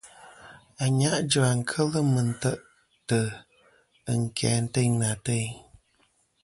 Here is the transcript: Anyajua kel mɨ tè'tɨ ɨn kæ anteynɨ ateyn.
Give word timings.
Anyajua 0.83 1.49
kel 1.69 1.87
mɨ 2.13 2.21
tè'tɨ 2.41 3.19
ɨn 4.11 4.21
kæ 4.35 4.47
anteynɨ 4.57 5.03
ateyn. 5.13 5.49